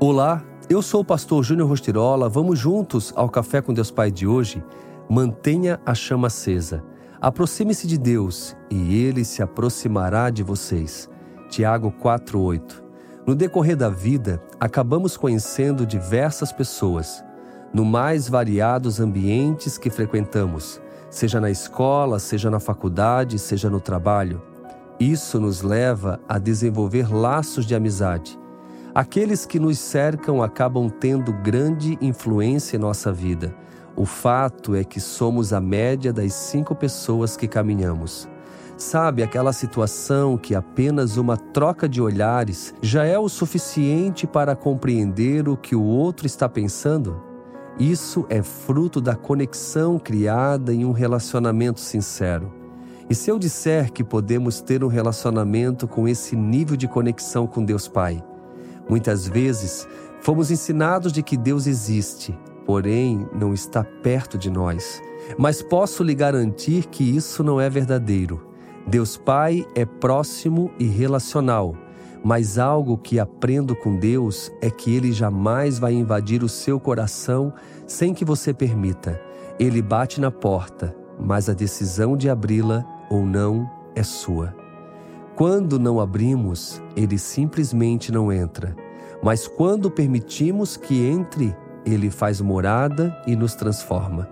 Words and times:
Olá, 0.00 0.44
eu 0.70 0.80
sou 0.80 1.00
o 1.00 1.04
pastor 1.04 1.42
Júnior 1.42 1.68
Rostirola. 1.68 2.28
Vamos 2.28 2.56
juntos 2.56 3.12
ao 3.16 3.28
Café 3.28 3.60
com 3.60 3.74
Deus 3.74 3.90
Pai 3.90 4.12
de 4.12 4.28
hoje? 4.28 4.62
Mantenha 5.10 5.80
a 5.84 5.92
chama 5.92 6.28
acesa. 6.28 6.84
Aproxime-se 7.20 7.84
de 7.84 7.98
Deus 7.98 8.56
e 8.70 9.02
ele 9.02 9.24
se 9.24 9.42
aproximará 9.42 10.30
de 10.30 10.44
vocês. 10.44 11.10
Tiago 11.50 11.92
4:8. 12.00 12.80
No 13.26 13.34
decorrer 13.34 13.76
da 13.76 13.88
vida, 13.88 14.40
acabamos 14.60 15.16
conhecendo 15.16 15.84
diversas 15.84 16.52
pessoas, 16.52 17.24
no 17.74 17.84
mais 17.84 18.28
variados 18.28 19.00
ambientes 19.00 19.76
que 19.76 19.90
frequentamos, 19.90 20.80
seja 21.10 21.40
na 21.40 21.50
escola, 21.50 22.20
seja 22.20 22.48
na 22.48 22.60
faculdade, 22.60 23.36
seja 23.36 23.68
no 23.68 23.80
trabalho. 23.80 24.40
Isso 25.00 25.40
nos 25.40 25.60
leva 25.60 26.20
a 26.28 26.38
desenvolver 26.38 27.12
laços 27.12 27.66
de 27.66 27.74
amizade 27.74 28.38
Aqueles 28.98 29.46
que 29.46 29.60
nos 29.60 29.78
cercam 29.78 30.42
acabam 30.42 30.90
tendo 30.90 31.32
grande 31.32 31.96
influência 32.00 32.76
em 32.76 32.80
nossa 32.80 33.12
vida. 33.12 33.54
O 33.94 34.04
fato 34.04 34.74
é 34.74 34.82
que 34.82 34.98
somos 34.98 35.52
a 35.52 35.60
média 35.60 36.12
das 36.12 36.32
cinco 36.34 36.74
pessoas 36.74 37.36
que 37.36 37.46
caminhamos. 37.46 38.28
Sabe 38.76 39.22
aquela 39.22 39.52
situação 39.52 40.36
que 40.36 40.52
apenas 40.52 41.16
uma 41.16 41.36
troca 41.36 41.88
de 41.88 42.02
olhares 42.02 42.74
já 42.82 43.04
é 43.04 43.16
o 43.16 43.28
suficiente 43.28 44.26
para 44.26 44.56
compreender 44.56 45.48
o 45.48 45.56
que 45.56 45.76
o 45.76 45.84
outro 45.84 46.26
está 46.26 46.48
pensando? 46.48 47.22
Isso 47.78 48.26
é 48.28 48.42
fruto 48.42 49.00
da 49.00 49.14
conexão 49.14 49.96
criada 49.96 50.74
em 50.74 50.84
um 50.84 50.90
relacionamento 50.90 51.78
sincero. 51.78 52.52
E 53.08 53.14
se 53.14 53.30
eu 53.30 53.38
disser 53.38 53.92
que 53.92 54.02
podemos 54.02 54.60
ter 54.60 54.82
um 54.82 54.88
relacionamento 54.88 55.86
com 55.86 56.08
esse 56.08 56.34
nível 56.34 56.76
de 56.76 56.88
conexão 56.88 57.46
com 57.46 57.64
Deus 57.64 57.86
Pai, 57.86 58.20
Muitas 58.88 59.26
vezes 59.28 59.86
fomos 60.20 60.50
ensinados 60.50 61.12
de 61.12 61.22
que 61.22 61.36
Deus 61.36 61.66
existe, 61.66 62.38
porém 62.64 63.28
não 63.32 63.52
está 63.52 63.84
perto 63.84 64.38
de 64.38 64.50
nós. 64.50 65.02
Mas 65.36 65.62
posso 65.62 66.02
lhe 66.02 66.14
garantir 66.14 66.86
que 66.86 67.04
isso 67.04 67.42
não 67.42 67.60
é 67.60 67.68
verdadeiro. 67.68 68.46
Deus 68.86 69.16
Pai 69.16 69.66
é 69.74 69.84
próximo 69.84 70.70
e 70.78 70.86
relacional, 70.86 71.74
mas 72.24 72.58
algo 72.58 72.96
que 72.96 73.18
aprendo 73.18 73.76
com 73.76 73.96
Deus 73.96 74.50
é 74.62 74.70
que 74.70 74.94
Ele 74.94 75.12
jamais 75.12 75.78
vai 75.78 75.92
invadir 75.92 76.42
o 76.42 76.48
seu 76.48 76.80
coração 76.80 77.52
sem 77.86 78.14
que 78.14 78.24
você 78.24 78.54
permita. 78.54 79.20
Ele 79.58 79.82
bate 79.82 80.20
na 80.20 80.30
porta, 80.30 80.96
mas 81.20 81.48
a 81.48 81.52
decisão 81.52 82.16
de 82.16 82.30
abri-la 82.30 82.84
ou 83.10 83.26
não 83.26 83.68
é 83.94 84.02
sua. 84.02 84.67
Quando 85.38 85.78
não 85.78 86.00
abrimos, 86.00 86.82
ele 86.96 87.16
simplesmente 87.16 88.10
não 88.10 88.32
entra. 88.32 88.74
Mas 89.22 89.46
quando 89.46 89.88
permitimos 89.88 90.76
que 90.76 91.06
entre, 91.06 91.56
ele 91.86 92.10
faz 92.10 92.40
morada 92.40 93.16
e 93.24 93.36
nos 93.36 93.54
transforma. 93.54 94.28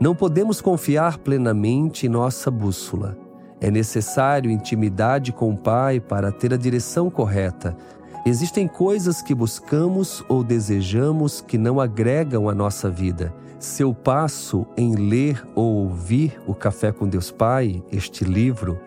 Não 0.00 0.14
podemos 0.14 0.62
confiar 0.62 1.18
plenamente 1.18 2.06
em 2.06 2.08
nossa 2.08 2.50
bússola. 2.50 3.18
É 3.60 3.70
necessário 3.70 4.50
intimidade 4.50 5.30
com 5.30 5.50
o 5.50 5.56
Pai 5.58 6.00
para 6.00 6.32
ter 6.32 6.54
a 6.54 6.56
direção 6.56 7.10
correta. 7.10 7.76
Existem 8.24 8.66
coisas 8.66 9.20
que 9.20 9.34
buscamos 9.34 10.24
ou 10.26 10.42
desejamos 10.42 11.42
que 11.42 11.58
não 11.58 11.78
agregam 11.78 12.48
à 12.48 12.54
nossa 12.54 12.88
vida. 12.88 13.30
Seu 13.58 13.92
passo 13.92 14.66
em 14.74 14.94
ler 14.94 15.46
ou 15.54 15.84
ouvir 15.84 16.40
o 16.46 16.54
Café 16.54 16.92
com 16.92 17.06
Deus 17.06 17.30
Pai, 17.30 17.84
este 17.92 18.24
livro, 18.24 18.80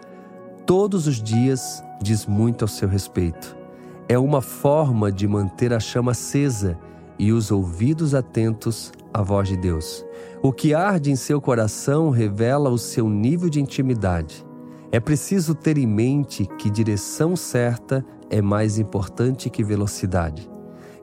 todos 0.69 1.07
os 1.07 1.19
dias 1.19 1.83
diz 1.99 2.27
muito 2.27 2.63
ao 2.63 2.67
seu 2.67 2.87
respeito. 2.87 3.57
É 4.07 4.19
uma 4.19 4.39
forma 4.39 5.11
de 5.11 5.27
manter 5.27 5.73
a 5.73 5.79
chama 5.79 6.11
acesa 6.11 6.77
e 7.17 7.33
os 7.33 7.49
ouvidos 7.49 8.13
atentos 8.13 8.91
à 9.11 9.23
voz 9.23 9.47
de 9.47 9.57
Deus. 9.57 10.05
O 10.43 10.53
que 10.53 10.75
arde 10.75 11.09
em 11.09 11.15
seu 11.15 11.41
coração 11.41 12.11
revela 12.11 12.69
o 12.69 12.77
seu 12.77 13.09
nível 13.09 13.49
de 13.49 13.59
intimidade. 13.59 14.45
É 14.91 14.99
preciso 14.99 15.55
ter 15.55 15.75
em 15.79 15.87
mente 15.87 16.45
que 16.59 16.69
direção 16.69 17.35
certa 17.35 18.05
é 18.29 18.39
mais 18.39 18.77
importante 18.77 19.49
que 19.49 19.63
velocidade. 19.63 20.47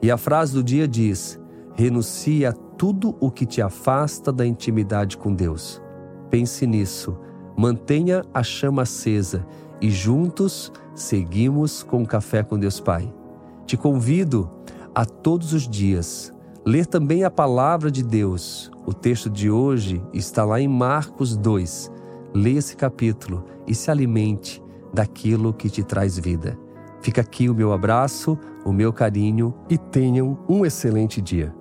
E 0.00 0.12
a 0.12 0.16
frase 0.16 0.52
do 0.52 0.62
dia 0.62 0.86
diz: 0.86 1.40
renuncie 1.74 2.46
a 2.46 2.52
tudo 2.52 3.16
o 3.18 3.32
que 3.32 3.44
te 3.44 3.60
afasta 3.60 4.32
da 4.32 4.46
intimidade 4.46 5.16
com 5.16 5.34
Deus. 5.34 5.82
Pense 6.30 6.64
nisso 6.68 7.18
Mantenha 7.56 8.22
a 8.34 8.42
chama 8.42 8.82
acesa 8.82 9.46
e 9.80 9.90
juntos 9.90 10.72
seguimos 10.94 11.82
com 11.82 12.02
o 12.02 12.06
Café 12.06 12.42
com 12.42 12.58
Deus 12.58 12.80
Pai. 12.80 13.12
Te 13.64 13.76
convido 13.76 14.50
a 14.94 15.04
todos 15.04 15.52
os 15.52 15.68
dias 15.68 16.32
ler 16.66 16.84
também 16.84 17.22
a 17.22 17.30
palavra 17.30 17.90
de 17.92 18.02
Deus. 18.02 18.72
O 18.84 18.92
texto 18.92 19.30
de 19.30 19.48
hoje 19.48 20.02
está 20.12 20.44
lá 20.44 20.60
em 20.60 20.66
Marcos 20.66 21.36
2. 21.36 21.92
Leia 22.34 22.58
esse 22.58 22.76
capítulo 22.76 23.44
e 23.66 23.74
se 23.74 23.90
alimente 23.90 24.60
daquilo 24.92 25.54
que 25.54 25.70
te 25.70 25.84
traz 25.84 26.18
vida. 26.18 26.58
Fica 27.00 27.20
aqui 27.20 27.48
o 27.48 27.54
meu 27.54 27.72
abraço, 27.72 28.36
o 28.64 28.72
meu 28.72 28.92
carinho 28.92 29.54
e 29.70 29.78
tenham 29.78 30.38
um 30.48 30.66
excelente 30.66 31.20
dia. 31.22 31.54